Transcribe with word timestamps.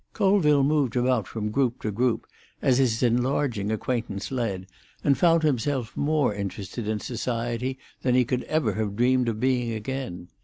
Colville 0.13 0.63
moved 0.63 0.95
about 0.95 1.27
from 1.27 1.51
group 1.51 1.79
to 1.83 1.91
group 1.91 2.25
as 2.59 2.79
his 2.79 3.03
enlarging 3.03 3.69
acquaintance 3.71 4.31
led, 4.31 4.65
and 5.03 5.15
found 5.15 5.43
himself 5.43 5.95
more 5.95 6.33
interested 6.33 6.87
in 6.87 6.99
society 6.99 7.77
than 8.01 8.15
he 8.15 8.25
could 8.25 8.41
ever 8.45 8.73
have 8.73 8.95
dreamed 8.95 9.29
of 9.29 9.39
being 9.39 9.71
again. 9.73 10.29